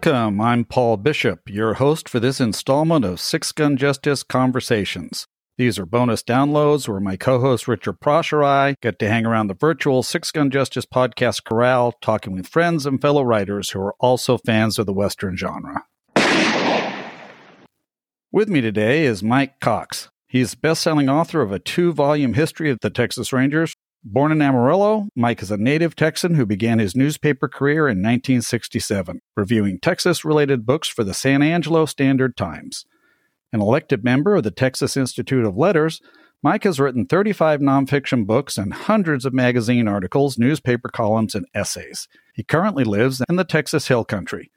[0.00, 0.40] Welcome.
[0.40, 5.26] I'm Paul Bishop, your host for this installment of Six Gun Justice Conversations.
[5.56, 9.26] These are bonus downloads where my co host Richard Prosch or I get to hang
[9.26, 13.80] around the virtual Six Gun Justice podcast corral, talking with friends and fellow writers who
[13.80, 15.84] are also fans of the Western genre.
[18.30, 20.10] With me today is Mike Cox.
[20.28, 23.74] He's best selling author of a two volume history of the Texas Rangers,
[24.04, 29.20] Born in Amarillo, Mike is a native Texan who began his newspaper career in 1967,
[29.36, 32.86] reviewing Texas related books for the San Angelo Standard Times.
[33.52, 36.00] An elected member of the Texas Institute of Letters,
[36.42, 42.06] Mike has written 35 nonfiction books and hundreds of magazine articles, newspaper columns, and essays.
[42.32, 44.52] He currently lives in the Texas Hill Country.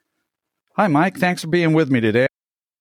[0.75, 1.17] Hi, Mike.
[1.17, 2.27] Thanks for being with me today.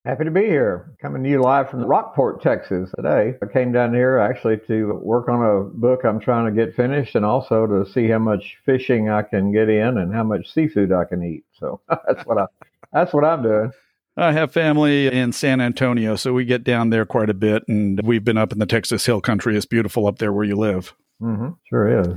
[0.06, 0.94] Happy to be here.
[1.02, 3.34] Coming to you live from Rockport, Texas today.
[3.42, 7.16] I came down here actually to work on a book I'm trying to get finished
[7.16, 10.90] and also to see how much fishing I can get in and how much seafood
[10.90, 11.44] I can eat.
[11.52, 12.46] So that's what I
[12.94, 13.72] that's what I'm doing.
[14.16, 18.00] I have family in San Antonio, so we get down there quite a bit and
[18.02, 19.54] we've been up in the Texas Hill Country.
[19.54, 20.94] It's beautiful up there where you live.
[21.20, 21.50] Mm-hmm.
[21.68, 22.08] Sure is.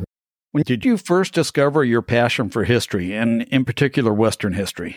[0.53, 4.95] When did you first discover your passion for history and in particular Western history?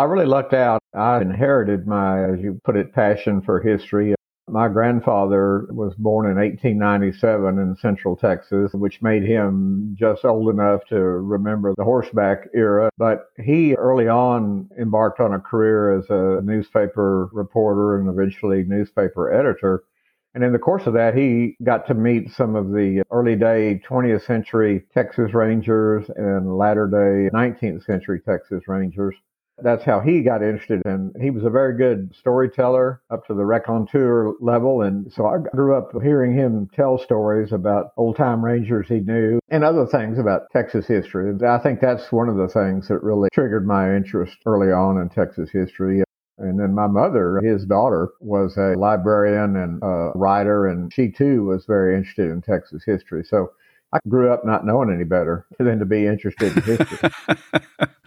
[0.00, 0.82] I really lucked out.
[0.94, 4.14] I inherited my, as you put it, passion for history.
[4.48, 10.86] My grandfather was born in 1897 in Central Texas, which made him just old enough
[10.88, 12.88] to remember the horseback era.
[12.96, 19.30] But he early on embarked on a career as a newspaper reporter and eventually newspaper
[19.30, 19.84] editor.
[20.32, 23.82] And in the course of that, he got to meet some of the early day
[23.86, 29.14] 20th century Texas Rangers and latter day 19th century Texas Rangers
[29.62, 33.44] that's how he got interested and he was a very good storyteller up to the
[33.44, 38.86] raconteur level and so i grew up hearing him tell stories about old time rangers
[38.88, 42.48] he knew and other things about texas history and i think that's one of the
[42.48, 46.02] things that really triggered my interest early on in texas history
[46.40, 51.44] and then my mother, his daughter, was a librarian and a writer, and she too
[51.44, 53.24] was very interested in Texas history.
[53.24, 53.52] So
[53.92, 57.10] I grew up not knowing any better than to be interested in history.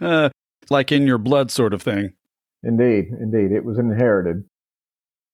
[0.00, 0.30] uh,
[0.70, 2.12] like in your blood sort of thing.
[2.62, 3.52] Indeed, indeed.
[3.52, 4.44] It was inherited.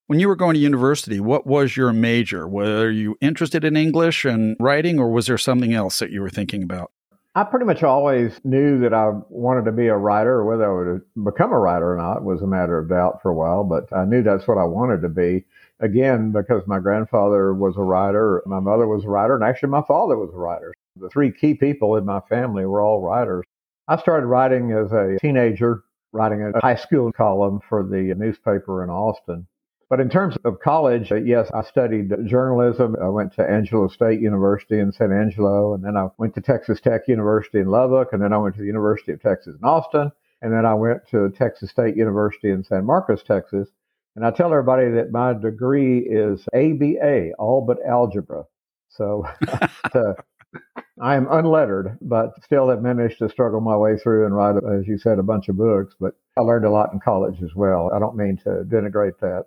[0.06, 2.48] When you were going to university, what was your major?
[2.48, 6.30] Were you interested in English and writing, or was there something else that you were
[6.30, 6.90] thinking about?
[7.36, 11.24] I pretty much always knew that I wanted to be a writer, whether I would
[11.24, 14.04] become a writer or not was a matter of doubt for a while, but I
[14.04, 15.44] knew that's what I wanted to be.
[15.78, 19.82] Again, because my grandfather was a writer, my mother was a writer, and actually my
[19.86, 20.74] father was a writer.
[20.96, 23.44] The three key people in my family were all writers.
[23.90, 28.88] I started writing as a teenager, writing a high school column for the newspaper in
[28.88, 29.48] Austin.
[29.88, 32.94] But in terms of college, uh, yes, I studied journalism.
[33.02, 36.80] I went to Angelo State University in San Angelo, and then I went to Texas
[36.80, 40.12] Tech University in Lubbock, and then I went to the University of Texas in Austin,
[40.40, 43.68] and then I went to Texas State University in San Marcos, Texas.
[44.14, 48.44] And I tell everybody that my degree is ABA, all but algebra.
[48.88, 49.26] So
[51.00, 54.86] I am unlettered, but still have managed to struggle my way through and write, as
[54.86, 55.94] you said, a bunch of books.
[55.98, 57.90] But I learned a lot in college as well.
[57.94, 59.46] I don't mean to denigrate that.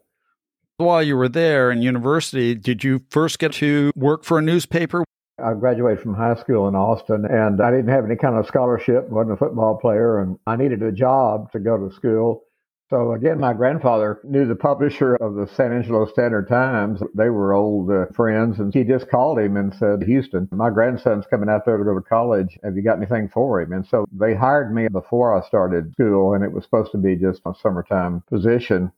[0.77, 5.03] While you were there in university, did you first get to work for a newspaper?
[5.43, 9.09] I graduated from high school in Austin and I didn't have any kind of scholarship,
[9.09, 12.43] wasn't a football player, and I needed a job to go to school.
[12.93, 17.01] So again, my grandfather knew the publisher of the San Angelo Standard Times.
[17.15, 21.25] They were old uh, friends, and he just called him and said, "Houston, my grandson's
[21.25, 22.59] coming out there to go to college.
[22.63, 26.35] Have you got anything for him?" And so they hired me before I started school,
[26.35, 28.91] and it was supposed to be just a summertime position.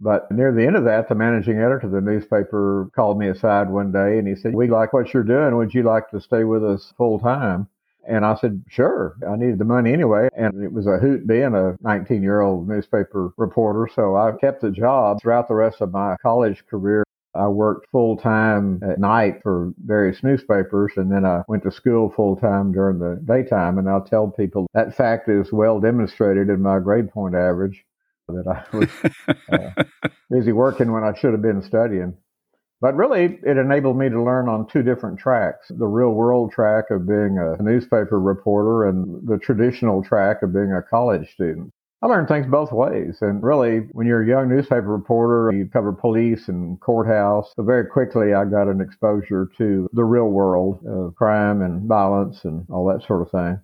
[0.00, 3.68] But near the end of that, the managing editor of the newspaper called me aside
[3.68, 5.56] one day and he said, We like what you're doing.
[5.56, 7.66] Would you like to stay with us full time?
[8.08, 9.16] And I said, sure.
[9.28, 10.28] I needed the money anyway.
[10.36, 13.88] And it was a hoot being a 19 year old newspaper reporter.
[13.94, 17.04] So I kept the job throughout the rest of my college career.
[17.34, 22.10] I worked full time at night for various newspapers and then I went to school
[22.10, 23.78] full time during the daytime.
[23.78, 27.84] And I'll tell people that fact is well demonstrated in my grade point average
[28.28, 28.88] that I was
[29.52, 29.84] uh,
[30.30, 32.16] busy working when I should have been studying.
[32.80, 36.90] But really, it enabled me to learn on two different tracks the real world track
[36.90, 41.72] of being a newspaper reporter and the traditional track of being a college student.
[42.02, 43.18] I learned things both ways.
[43.20, 47.52] And really, when you're a young newspaper reporter, you cover police and courthouse.
[47.54, 52.44] So very quickly, I got an exposure to the real world of crime and violence
[52.44, 53.60] and all that sort of thing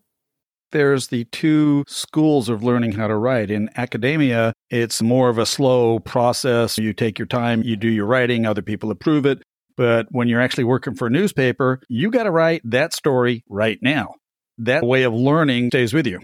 [0.72, 3.50] there's the two schools of learning how to write.
[3.50, 6.78] In academia, it's more of a slow process.
[6.78, 9.42] You take your time, you do your writing, other people approve it.
[9.76, 13.78] But when you're actually working for a newspaper, you got to write that story right
[13.82, 14.14] now.
[14.58, 16.20] That way of learning stays with you.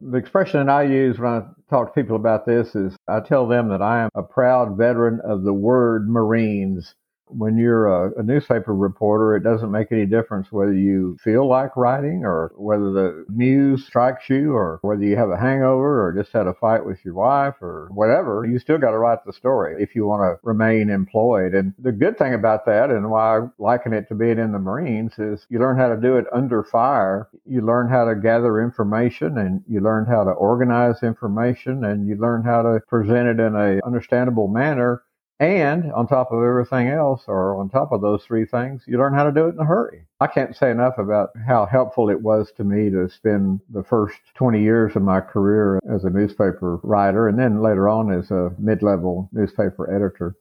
[0.00, 3.48] The expression that I use when I talk to people about this is I tell
[3.48, 6.94] them that I am a proud veteran of the word Marines
[7.30, 11.76] when you're a, a, newspaper reporter, it doesn't make any difference whether you feel like
[11.76, 16.32] writing or whether the news strikes you or whether you have a hangover or just
[16.32, 18.44] had a fight with your wife or whatever.
[18.44, 21.54] You still got to write the story if you want to remain employed.
[21.54, 24.58] And the good thing about that and why I liken it to being in the
[24.58, 27.28] Marines is you learn how to do it under fire.
[27.46, 32.16] You learn how to gather information and you learn how to organize information and you
[32.16, 35.02] learn how to present it in a understandable manner
[35.40, 39.14] and on top of everything else, or on top of those three things, you learn
[39.14, 40.06] how to do it in a hurry.
[40.20, 44.16] I can't say enough about how helpful it was to me to spend the first
[44.34, 48.50] 20 years of my career as a newspaper writer and then later on as a
[48.58, 50.34] mid level newspaper editor.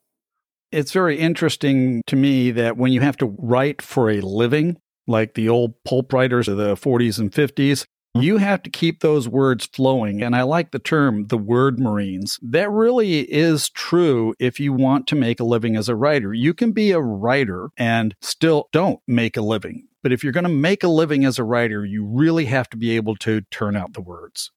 [0.71, 5.35] It's very interesting to me that when you have to write for a living, like
[5.35, 7.85] the old pulp writers of the 40s and 50s,
[8.23, 10.21] you have to keep those words flowing.
[10.21, 12.39] And I like the term, the word Marines.
[12.41, 16.33] That really is true if you want to make a living as a writer.
[16.33, 19.87] You can be a writer and still don't make a living.
[20.03, 22.77] But if you're going to make a living as a writer, you really have to
[22.77, 24.51] be able to turn out the words.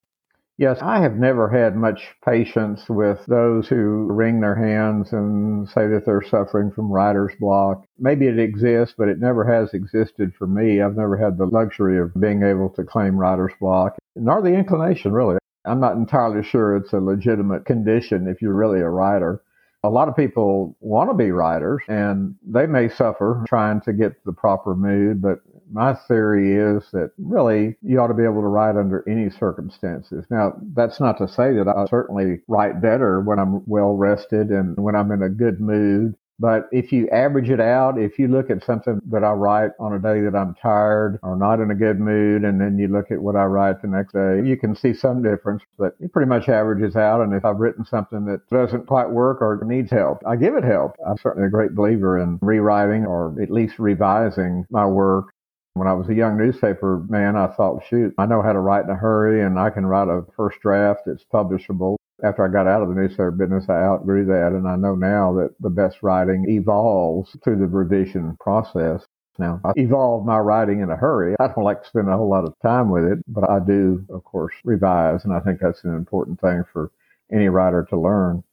[0.60, 5.86] Yes, I have never had much patience with those who wring their hands and say
[5.86, 7.86] that they're suffering from writer's block.
[7.98, 10.82] Maybe it exists, but it never has existed for me.
[10.82, 15.14] I've never had the luxury of being able to claim writer's block, nor the inclination,
[15.14, 15.38] really.
[15.64, 19.40] I'm not entirely sure it's a legitimate condition if you're really a writer.
[19.82, 24.22] A lot of people want to be writers and they may suffer trying to get
[24.26, 25.40] the proper mood, but
[25.72, 30.25] my theory is that really you ought to be able to write under any circumstances.
[30.31, 34.76] Now, that's not to say that I certainly write better when I'm well rested and
[34.76, 36.14] when I'm in a good mood.
[36.40, 39.93] But if you average it out, if you look at something that I write on
[39.93, 43.11] a day that I'm tired or not in a good mood, and then you look
[43.11, 46.31] at what I write the next day, you can see some difference, but it pretty
[46.31, 47.20] much averages out.
[47.20, 50.64] And if I've written something that doesn't quite work or needs help, I give it
[50.64, 50.96] help.
[51.06, 55.34] I'm certainly a great believer in rewriting or at least revising my work
[55.81, 58.85] when I was a young newspaper man, I thought, shoot, I know how to write
[58.85, 61.97] in a hurry and I can write a first draft that's publishable.
[62.23, 64.49] After I got out of the newspaper business, I outgrew that.
[64.49, 69.06] And I know now that the best writing evolves through the revision process.
[69.38, 71.35] Now, I evolve my writing in a hurry.
[71.41, 74.05] I don't like to spend a whole lot of time with it, but I do,
[74.11, 75.25] of course, revise.
[75.25, 76.91] And I think that's an important thing for
[77.32, 78.44] any writer to learn.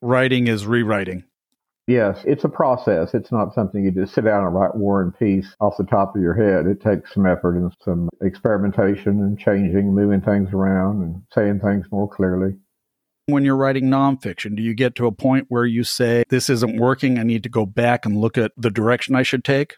[0.00, 1.24] Writing is rewriting.
[1.88, 3.12] Yes, it's a process.
[3.12, 6.14] It's not something you just sit down and write War and Peace off the top
[6.14, 6.66] of your head.
[6.66, 11.86] It takes some effort and some experimentation and changing, moving things around and saying things
[11.90, 12.54] more clearly.
[13.26, 16.78] When you're writing nonfiction, do you get to a point where you say, This isn't
[16.78, 19.76] working, I need to go back and look at the direction I should take?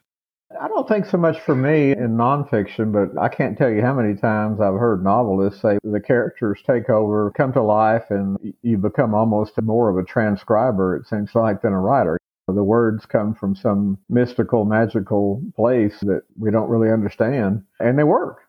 [0.61, 3.95] I don't think so much for me in nonfiction, but I can't tell you how
[3.95, 8.79] many times I've heard novelists say the characters take over, come to life, and you
[8.79, 12.19] become almost more of a transcriber, it seems like, than a writer.
[12.47, 18.05] The words come from some mystical, magical place that we don't really understand, and they
[18.05, 18.41] work.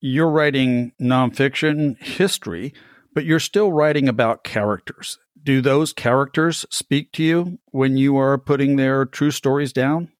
[0.00, 2.72] You're writing nonfiction history,
[3.14, 5.18] but you're still writing about characters.
[5.42, 10.12] Do those characters speak to you when you are putting their true stories down?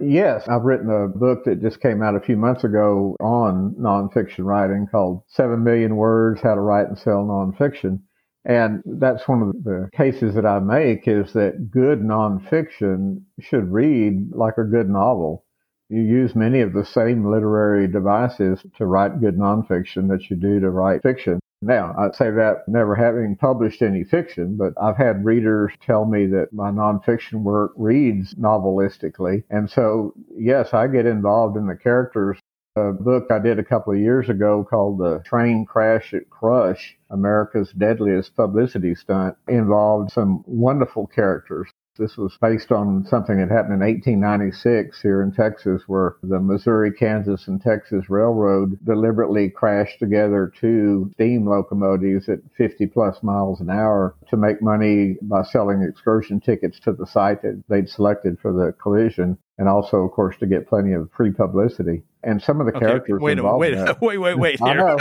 [0.00, 4.44] Yes, I've written a book that just came out a few months ago on nonfiction
[4.44, 8.00] writing called Seven Million Words How to Write and Sell Nonfiction.
[8.44, 14.32] And that's one of the cases that I make is that good nonfiction should read
[14.34, 15.44] like a good novel.
[15.90, 20.58] You use many of the same literary devices to write good nonfiction that you do
[20.58, 21.38] to write fiction.
[21.64, 26.26] Now, I'd say that never having published any fiction, but I've had readers tell me
[26.26, 29.44] that my nonfiction work reads novelistically.
[29.48, 32.36] And so, yes, I get involved in the characters.
[32.74, 36.96] A book I did a couple of years ago called The Train Crash at Crush,
[37.10, 41.70] America's Deadliest Publicity Stunt, involved some wonderful characters.
[41.98, 46.90] This was based on something that happened in 1896 here in Texas, where the Missouri,
[46.90, 53.68] Kansas, and Texas Railroad deliberately crashed together two steam locomotives at 50 plus miles an
[53.68, 58.52] hour to make money by selling excursion tickets to the site that they'd selected for
[58.52, 62.02] the collision, and also, of course, to get plenty of free publicity.
[62.22, 64.96] And some of the okay, characters wait, involved wait, in wait, wait, wait, wait, here.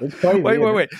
[0.00, 0.40] It's crazy.
[0.42, 0.90] wait, wait, wait.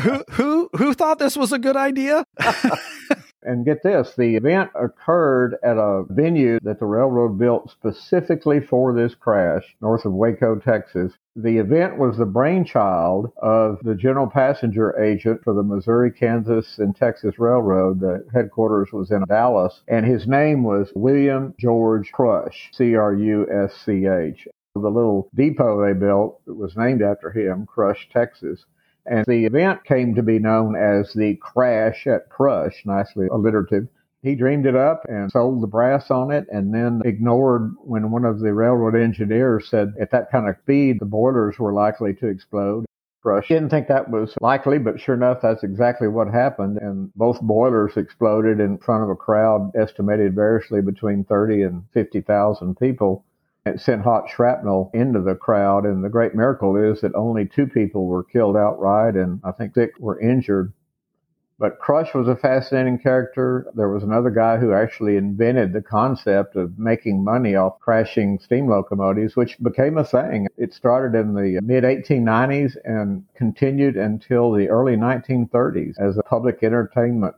[0.00, 2.24] who, who, who thought this was a good idea?
[3.42, 8.92] And get this, the event occurred at a venue that the railroad built specifically for
[8.92, 11.14] this crash north of Waco, Texas.
[11.36, 16.94] The event was the brainchild of the general passenger agent for the Missouri, Kansas, and
[16.94, 18.00] Texas Railroad.
[18.00, 23.46] The headquarters was in Dallas, and his name was William George Crush, C R U
[23.50, 24.46] S C H.
[24.74, 28.64] The little depot they built was named after him, Crush, Texas.
[29.06, 33.88] And the event came to be known as the crash at Crush, nicely alliterative.
[34.22, 38.26] He dreamed it up and sold the brass on it and then ignored when one
[38.26, 42.26] of the railroad engineers said at that kind of speed the boilers were likely to
[42.26, 42.84] explode.
[43.22, 46.78] Crush didn't think that was likely, but sure enough, that's exactly what happened.
[46.78, 52.78] And both boilers exploded in front of a crowd estimated variously between 30 and 50,000
[52.78, 53.24] people.
[53.66, 55.84] It sent hot shrapnel into the crowd.
[55.84, 59.74] And the great miracle is that only two people were killed outright, and I think
[59.74, 60.72] six were injured.
[61.58, 63.66] But Crush was a fascinating character.
[63.74, 68.66] There was another guy who actually invented the concept of making money off crashing steam
[68.66, 70.48] locomotives, which became a thing.
[70.56, 76.62] It started in the mid 1890s and continued until the early 1930s as a public
[76.62, 77.34] entertainment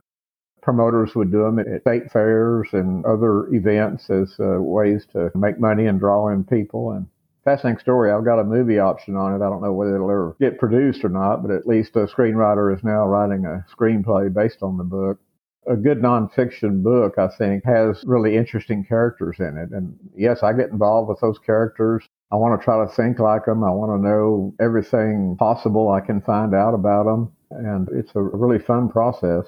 [0.63, 5.59] promoters would do them at state fairs and other events as uh, ways to make
[5.59, 6.91] money and draw in people.
[6.91, 7.05] And
[7.43, 8.11] fascinating story.
[8.11, 9.45] I've got a movie option on it.
[9.45, 12.75] I don't know whether it'll ever get produced or not, but at least a screenwriter
[12.75, 15.19] is now writing a screenplay based on the book.
[15.65, 19.71] A good nonfiction book, I think, has really interesting characters in it.
[19.71, 22.03] And yes, I get involved with those characters.
[22.31, 23.63] I want to try to think like them.
[23.63, 27.31] I want to know everything possible I can find out about them.
[27.51, 29.45] And it's a really fun process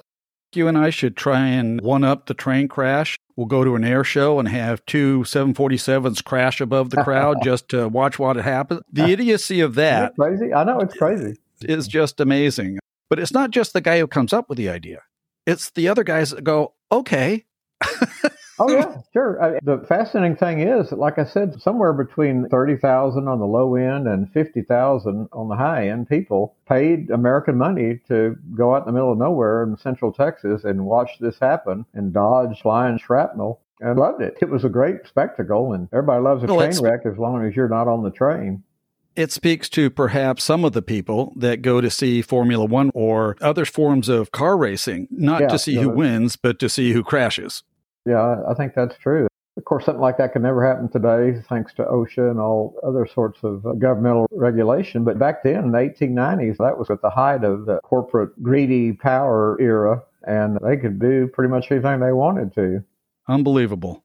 [0.55, 3.17] you and I should try and one up the train crash.
[3.35, 7.69] We'll go to an air show and have two 747s crash above the crowd just
[7.69, 8.81] to watch what happens.
[8.91, 10.53] The idiocy of that crazy.
[10.53, 11.37] I know it's crazy.
[11.61, 12.79] Is just amazing.
[13.09, 15.01] But it's not just the guy who comes up with the idea.
[15.45, 17.45] It's the other guys that go, "Okay,
[18.59, 19.41] oh yeah, sure.
[19.41, 23.75] I, the fascinating thing is, like I said, somewhere between thirty thousand on the low
[23.75, 28.83] end and fifty thousand on the high end, people paid American money to go out
[28.83, 32.97] in the middle of nowhere in Central Texas and watch this happen and dodge flying
[32.97, 33.61] shrapnel.
[33.81, 34.37] And loved it.
[34.41, 37.55] It was a great spectacle, and everybody loves a well, train wreck as long as
[37.55, 38.63] you're not on the train
[39.15, 43.37] it speaks to perhaps some of the people that go to see Formula One or
[43.41, 47.03] other forms of car racing, not yeah, to see who wins, but to see who
[47.03, 47.63] crashes.
[48.05, 49.27] Yeah, I think that's true.
[49.57, 53.07] Of course, something like that could never happen today, thanks to OSHA and all other
[53.07, 55.05] sorts of uh, governmental regulation.
[55.05, 58.91] But back then, in the 1890s, that was at the height of the corporate greedy
[58.91, 62.83] power era, and they could do pretty much anything they wanted to.
[63.29, 64.03] Unbelievable.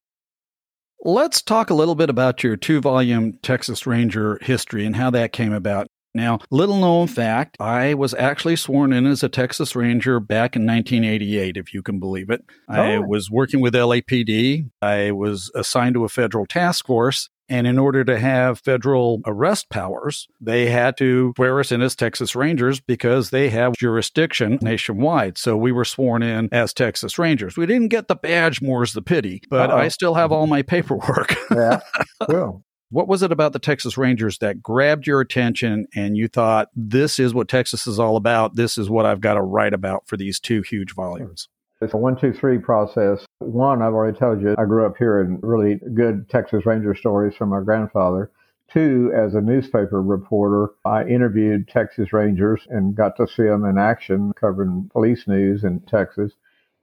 [1.03, 5.33] Let's talk a little bit about your two volume Texas Ranger history and how that
[5.33, 5.87] came about.
[6.13, 10.65] Now, little known fact, I was actually sworn in as a Texas Ranger back in
[10.65, 12.43] 1988, if you can believe it.
[12.69, 12.73] Oh.
[12.73, 14.69] I was working with LAPD.
[14.81, 17.29] I was assigned to a federal task force.
[17.49, 21.97] And in order to have federal arrest powers, they had to swear us in as
[21.97, 25.37] Texas Rangers because they have jurisdiction nationwide.
[25.37, 27.57] So we were sworn in as Texas Rangers.
[27.57, 29.77] We didn't get the badge, more's the pity, but Uh-oh.
[29.79, 31.35] I still have all my paperwork.
[31.51, 31.81] yeah,
[32.29, 32.63] cool.
[32.91, 37.19] What was it about the Texas Rangers that grabbed your attention and you thought, this
[37.19, 38.57] is what Texas is all about?
[38.57, 41.47] This is what I've got to write about for these two huge volumes?
[41.81, 43.25] It's a one, two, three process.
[43.39, 47.47] One, I've already told you, I grew up hearing really good Texas Ranger stories from
[47.47, 48.29] my grandfather.
[48.69, 53.77] Two, as a newspaper reporter, I interviewed Texas Rangers and got to see them in
[53.77, 56.33] action covering police news in Texas.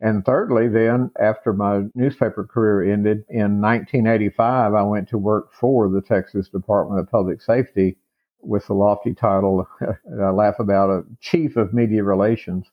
[0.01, 5.89] And thirdly, then after my newspaper career ended in 1985, I went to work for
[5.89, 7.99] the Texas Department of Public Safety
[8.43, 9.67] with the lofty title,
[10.21, 12.67] I laugh about a chief of media relations.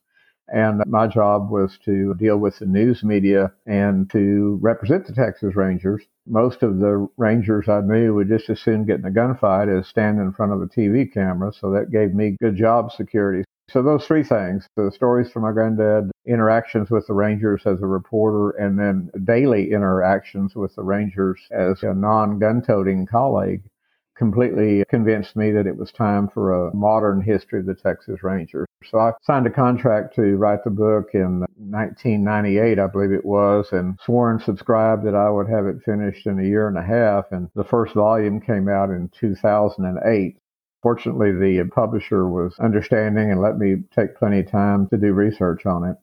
[0.48, 5.56] And my job was to deal with the news media and to represent the Texas
[5.56, 6.04] Rangers.
[6.28, 9.88] Most of the Rangers I knew would just as soon get in a gunfight as
[9.88, 11.52] stand in front of a TV camera.
[11.52, 13.44] So that gave me good job security.
[13.70, 17.88] So those three things, the stories from my granddad, interactions with the Rangers as a
[17.88, 23.64] reporter, and then daily interactions with the Rangers as a non-gun toting colleague
[24.16, 28.66] completely convinced me that it was time for a modern history of the Texas Rangers.
[28.86, 33.68] So I signed a contract to write the book in 1998, I believe it was,
[33.72, 36.84] and swore and subscribed that I would have it finished in a year and a
[36.84, 37.26] half.
[37.32, 40.38] And the first volume came out in 2008.
[40.86, 45.66] Fortunately, the publisher was understanding and let me take plenty of time to do research
[45.66, 45.96] on it.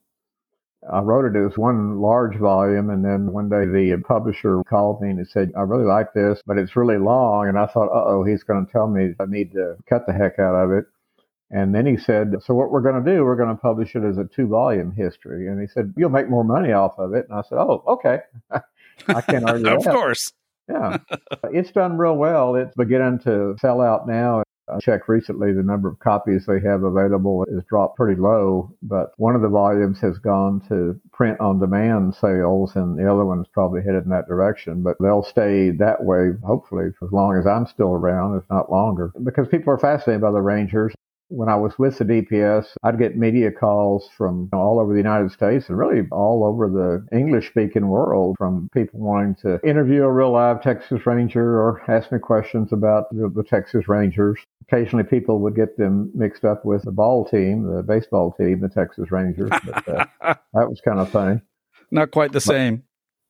[0.92, 5.10] I wrote it as one large volume, and then one day the publisher called me
[5.10, 7.46] and said, I really like this, but it's really long.
[7.46, 10.12] And I thought, uh oh, he's going to tell me I need to cut the
[10.12, 10.86] heck out of it.
[11.52, 14.02] And then he said, So what we're going to do, we're going to publish it
[14.02, 15.46] as a two volume history.
[15.46, 17.26] And he said, You'll make more money off of it.
[17.30, 18.18] And I said, Oh, okay.
[19.06, 20.32] I can't argue Of course.
[20.68, 20.96] Yeah.
[21.52, 22.56] it's done real well.
[22.56, 24.42] It's beginning to sell out now.
[24.68, 29.12] I checked recently, the number of copies they have available has dropped pretty low, but
[29.16, 33.48] one of the volumes has gone to print on demand sales, and the other one's
[33.48, 34.82] probably headed in that direction.
[34.82, 39.12] But they'll stay that way, hopefully, as long as I'm still around, if not longer,
[39.24, 40.94] because people are fascinated by the Rangers.
[41.32, 45.32] When I was with the DPS, I'd get media calls from all over the United
[45.32, 50.12] States and really all over the English speaking world from people wanting to interview a
[50.12, 54.38] real live Texas Ranger or ask me questions about the, the Texas Rangers.
[54.68, 58.68] Occasionally, people would get them mixed up with the ball team, the baseball team, the
[58.68, 59.50] Texas Rangers.
[59.64, 60.04] But uh,
[60.52, 61.40] that was kind of funny.
[61.90, 62.82] Not quite the but same.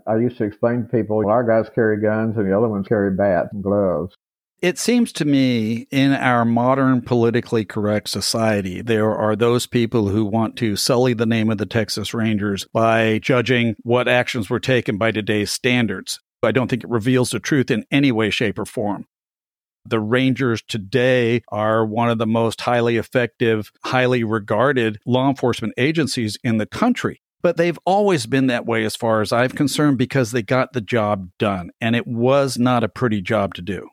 [0.07, 2.89] I used to explain to people, well, our guys carry guns and the other ones
[2.89, 4.17] carry bats and gloves.
[4.63, 10.25] It seems to me in our modern politically correct society, there are those people who
[10.25, 14.99] want to sully the name of the Texas Rangers by judging what actions were taken
[14.99, 16.21] by today's standards.
[16.45, 19.07] I don't think it reveals the truth in any way, shape, or form.
[19.85, 26.39] The Rangers today are one of the most highly effective, highly regarded law enforcement agencies
[26.45, 27.21] in the country.
[27.43, 30.81] But they've always been that way, as far as I'm concerned, because they got the
[30.81, 31.71] job done.
[31.81, 33.89] And it was not a pretty job to do.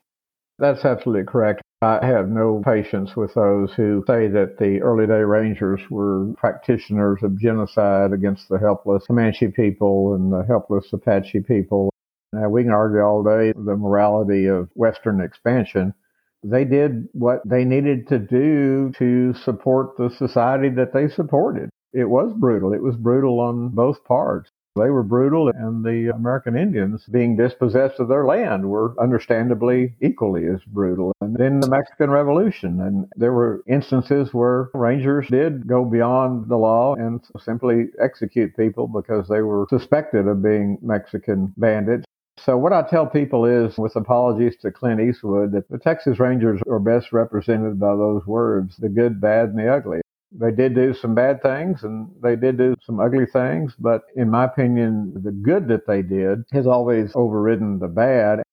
[0.59, 1.61] That's absolutely correct.
[1.81, 7.19] I have no patience with those who say that the early day Rangers were practitioners
[7.23, 11.93] of genocide against the helpless Comanche people and the helpless Apache people.
[12.33, 15.93] Now, we can argue all day the morality of Western expansion.
[16.43, 21.69] They did what they needed to do to support the society that they supported.
[21.93, 22.73] It was brutal.
[22.73, 24.51] It was brutal on both parts.
[24.79, 30.45] They were brutal, and the American Indians, being dispossessed of their land, were understandably equally
[30.47, 31.13] as brutal.
[31.21, 36.57] And then the Mexican Revolution, and there were instances where Rangers did go beyond the
[36.57, 42.05] law and simply execute people because they were suspected of being Mexican bandits.
[42.37, 46.61] So what I tell people is, with apologies to Clint Eastwood, that the Texas Rangers
[46.69, 49.99] are best represented by those words, the good, bad, and the ugly.
[50.31, 54.29] They did do some bad things and they did do some ugly things, but in
[54.29, 58.43] my opinion, the good that they did has always overridden the bad.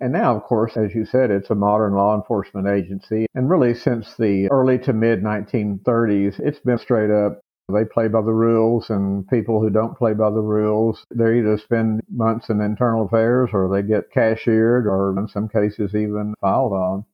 [0.00, 3.26] And now, of course, as you said, it's a modern law enforcement agency.
[3.34, 7.40] And really, since the early to mid 1930s, it's been straight up
[7.72, 11.58] they play by the rules, and people who don't play by the rules, they either
[11.58, 16.72] spend months in internal affairs or they get cashiered or in some cases even filed
[16.72, 17.04] on.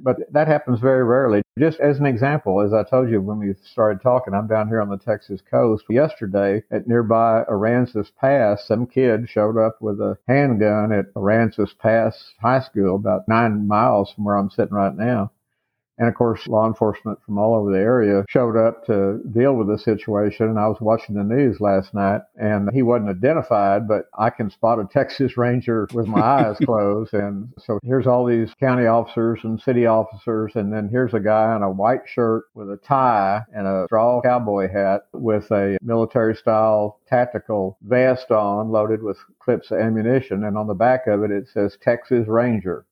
[0.00, 1.42] But that happens very rarely.
[1.58, 4.80] Just as an example, as I told you when we started talking, I'm down here
[4.80, 5.84] on the Texas coast.
[5.88, 12.34] Yesterday at nearby Aransas Pass, some kid showed up with a handgun at Aransas Pass
[12.40, 15.30] High School, about nine miles from where I'm sitting right now.
[15.98, 19.68] And of course, law enforcement from all over the area showed up to deal with
[19.68, 20.48] the situation.
[20.48, 24.50] And I was watching the news last night and he wasn't identified, but I can
[24.50, 27.14] spot a Texas Ranger with my eyes closed.
[27.14, 30.52] And so here's all these county officers and city officers.
[30.56, 34.20] And then here's a guy in a white shirt with a tie and a straw
[34.20, 40.44] cowboy hat with a military style tactical vest on loaded with clips of ammunition.
[40.44, 42.84] And on the back of it, it says Texas Ranger.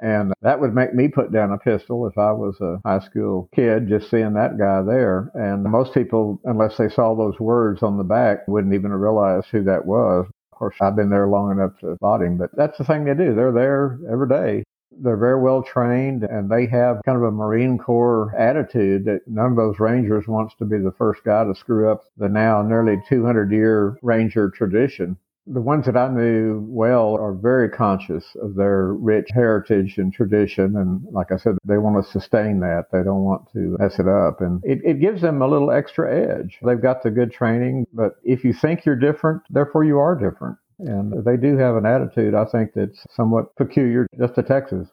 [0.00, 3.48] And that would make me put down a pistol if I was a high school
[3.54, 5.30] kid, just seeing that guy there.
[5.34, 9.64] And most people, unless they saw those words on the back, wouldn't even realize who
[9.64, 10.26] that was.
[10.52, 13.14] Of course, I've been there long enough to spot him, but that's the thing they
[13.14, 13.34] do.
[13.34, 14.64] They're there every day.
[15.00, 19.52] They're very well trained and they have kind of a Marine Corps attitude that none
[19.52, 23.00] of those Rangers wants to be the first guy to screw up the now nearly
[23.08, 25.16] 200 year Ranger tradition
[25.50, 30.76] the ones that I knew well are very conscious of their rich heritage and tradition.
[30.76, 32.86] And like I said, they want to sustain that.
[32.92, 34.40] They don't want to mess it up.
[34.40, 36.58] And it, it gives them a little extra edge.
[36.62, 40.58] They've got the good training, but if you think you're different, therefore you are different.
[40.80, 44.88] And they do have an attitude, I think, that's somewhat peculiar just to Texas.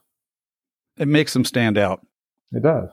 [0.97, 2.05] It makes them stand out.
[2.51, 2.89] It does.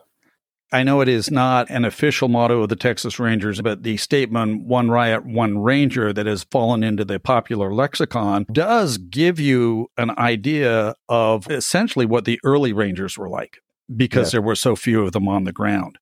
[0.72, 4.64] I know it is not an official motto of the Texas Rangers, but the statement,
[4.64, 10.16] one riot, one ranger, that has fallen into the popular lexicon does give you an
[10.18, 13.58] idea of essentially what the early Rangers were like
[13.94, 14.32] because yes.
[14.32, 15.98] there were so few of them on the ground.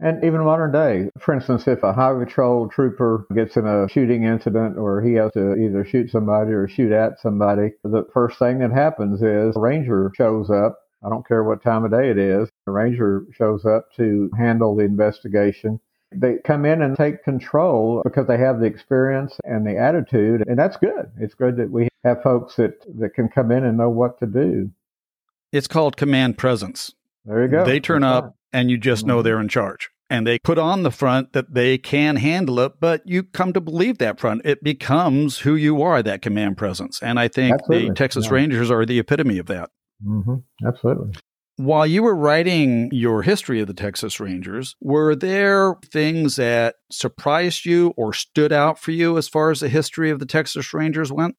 [0.00, 4.24] And even modern day, for instance, if a highway patrol trooper gets in a shooting
[4.24, 8.58] incident or he has to either shoot somebody or shoot at somebody, the first thing
[8.58, 12.18] that happens is a ranger shows up I don't care what time of day it
[12.18, 12.48] is.
[12.66, 15.80] The ranger shows up to handle the investigation.
[16.14, 20.58] They come in and take control because they have the experience and the attitude, and
[20.58, 21.10] that's good.
[21.18, 24.26] It's good that we have folks that, that can come in and know what to
[24.26, 24.70] do.
[25.52, 26.92] It's called command presence.
[27.24, 27.64] There you go.
[27.64, 28.32] They turn that's up right.
[28.52, 29.24] and you just know mm-hmm.
[29.24, 29.90] they're in charge.
[30.10, 33.62] And they put on the front that they can handle it, but you come to
[33.62, 34.42] believe that front.
[34.44, 37.02] It becomes who you are, that command presence.
[37.02, 37.88] And I think Absolutely.
[37.88, 38.32] the Texas yeah.
[38.32, 39.70] Rangers are the epitome of that.
[40.06, 40.66] Mm-hmm.
[40.66, 41.12] Absolutely.
[41.56, 47.66] While you were writing your history of the Texas Rangers, were there things that surprised
[47.66, 51.12] you or stood out for you as far as the history of the Texas Rangers
[51.12, 51.36] went?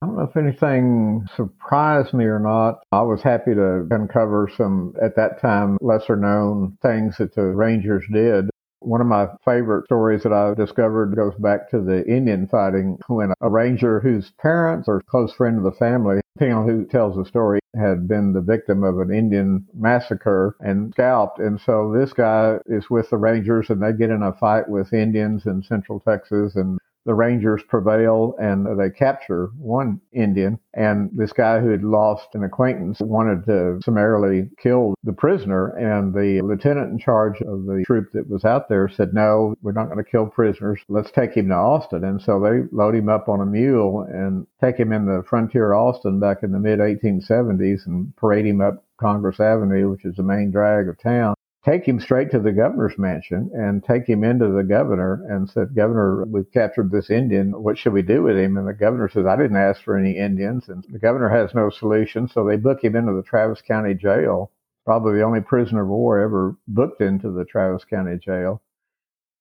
[0.00, 2.80] I don't know if anything surprised me or not.
[2.90, 8.04] I was happy to uncover some, at that time, lesser known things that the Rangers
[8.12, 8.48] did.
[8.80, 13.32] One of my favorite stories that I discovered goes back to the Indian fighting when
[13.40, 17.24] a ranger whose parents or close friend of the family, depending on who tells the
[17.24, 21.38] story, had been the victim of an Indian massacre and scalped.
[21.38, 24.92] And so this guy is with the Rangers and they get in a fight with
[24.92, 30.58] Indians in central Texas and the Rangers prevail and they capture one Indian.
[30.74, 35.68] And this guy who had lost an acquaintance wanted to summarily kill the prisoner.
[35.76, 39.72] And the lieutenant in charge of the troop that was out there said, No, we're
[39.72, 40.80] not going to kill prisoners.
[40.88, 42.04] Let's take him to Austin.
[42.04, 45.74] And so they load him up on a mule and take him in the frontier
[45.74, 50.22] Austin back in the mid 1870s and parade him up Congress Avenue, which is the
[50.22, 51.34] main drag of town
[51.64, 55.74] take him straight to the governor's mansion and take him into the governor and said,
[55.74, 57.52] Governor, we've captured this Indian.
[57.62, 58.56] What should we do with him?
[58.56, 60.68] And the governor says, I didn't ask for any Indians.
[60.68, 62.28] And the governor has no solution.
[62.28, 64.50] So they book him into the Travis County jail,
[64.84, 68.60] probably the only prisoner of war ever booked into the Travis County jail.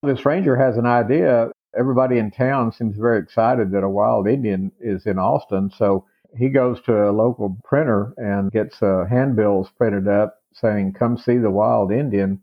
[0.04, 1.52] This ranger has an idea.
[1.78, 5.72] Everybody in town seems very excited that a wild Indian is in Austin.
[5.76, 6.06] So
[6.38, 11.38] he goes to a local printer and gets uh, handbills printed up saying, Come see
[11.38, 12.42] the wild Indian.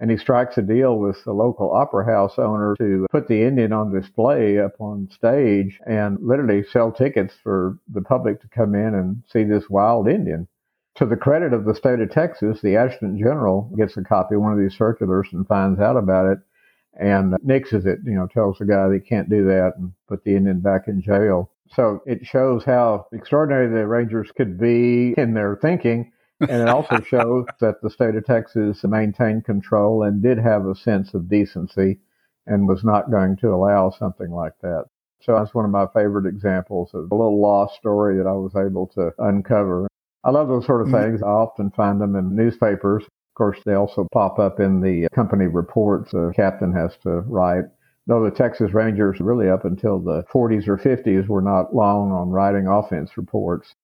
[0.00, 3.74] And he strikes a deal with the local opera house owner to put the Indian
[3.74, 8.94] on display up on stage and literally sell tickets for the public to come in
[8.94, 10.48] and see this wild Indian.
[10.96, 14.40] To the credit of the state of Texas, the adjutant general gets a copy of
[14.40, 16.38] one of these circulars and finds out about it
[16.98, 20.34] and nixes it, you know, tells the guy he can't do that and put the
[20.34, 21.50] Indian back in jail.
[21.74, 27.00] So it shows how extraordinary the Rangers could be in their thinking and it also
[27.06, 31.98] shows that the state of Texas maintained control and did have a sense of decency
[32.46, 34.84] and was not going to allow something like that.
[35.20, 38.56] So that's one of my favorite examples of a little lost story that I was
[38.56, 39.86] able to uncover.
[40.24, 41.10] I love those sort of mm-hmm.
[41.10, 41.22] things.
[41.22, 43.04] I often find them in newspapers.
[43.04, 47.64] Of course, they also pop up in the company reports the captain has to write.
[48.06, 52.30] Though the Texas Rangers, really up until the 40s or 50s, were not long on
[52.30, 53.74] writing offense reports.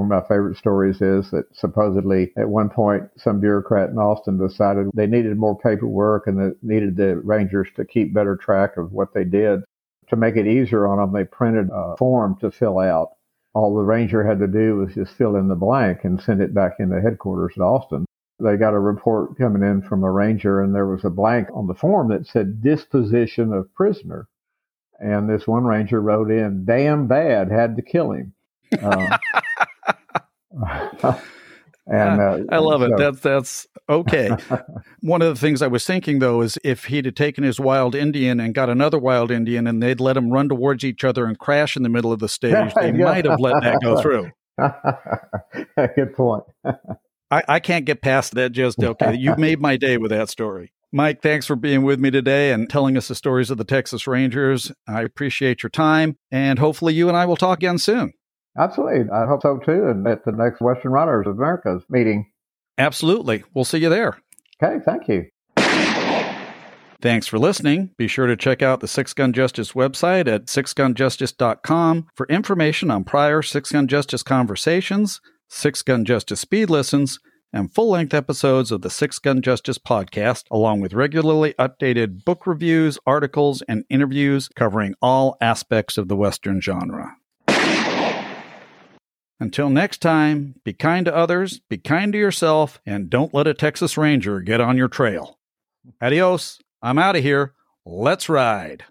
[0.00, 4.38] One of my favorite stories is that supposedly at one point some bureaucrat in Austin
[4.38, 8.92] decided they needed more paperwork and that needed the Rangers to keep better track of
[8.92, 9.60] what they did.
[10.08, 13.10] To make it easier on them, they printed a form to fill out.
[13.52, 16.54] All the Ranger had to do was just fill in the blank and send it
[16.54, 18.06] back into headquarters in Austin.
[18.38, 21.66] They got a report coming in from a Ranger and there was a blank on
[21.66, 24.28] the form that said disposition of prisoner.
[24.98, 28.32] And this one Ranger wrote in, damn bad, had to kill him.
[28.82, 29.18] Uh,
[31.86, 32.90] and uh, I love it.
[32.90, 32.96] So.
[32.96, 34.30] That's that's okay.
[35.00, 37.94] One of the things I was thinking though is if he'd have taken his wild
[37.94, 41.38] Indian and got another wild Indian and they'd let them run towards each other and
[41.38, 44.30] crash in the middle of the stage, they might have let that go through.
[45.96, 46.44] Good point.
[47.30, 48.52] I, I can't get past that.
[48.52, 49.14] Just okay.
[49.14, 50.72] You've made my day with that story.
[50.92, 54.08] Mike, thanks for being with me today and telling us the stories of the Texas
[54.08, 54.72] Rangers.
[54.88, 58.12] I appreciate your time, and hopefully, you and I will talk again soon.
[58.58, 59.10] Absolutely.
[59.10, 59.86] I hope so too.
[59.88, 62.30] And at the next Western Writers of America's meeting.
[62.78, 63.44] Absolutely.
[63.54, 64.18] We'll see you there.
[64.62, 64.82] Okay.
[64.84, 65.26] Thank you.
[67.02, 67.90] Thanks for listening.
[67.96, 73.04] Be sure to check out the Six Gun Justice website at sixgunjustice.com for information on
[73.04, 77.18] prior Six Gun Justice conversations, Six Gun Justice speed listens,
[77.54, 82.46] and full length episodes of the Six Gun Justice podcast, along with regularly updated book
[82.46, 87.16] reviews, articles, and interviews covering all aspects of the Western genre.
[89.40, 93.54] Until next time, be kind to others, be kind to yourself, and don't let a
[93.54, 95.38] Texas Ranger get on your trail.
[96.00, 96.60] Adios.
[96.82, 97.54] I'm out of here.
[97.84, 98.84] Let's ride.